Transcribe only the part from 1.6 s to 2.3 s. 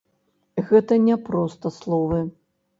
словы.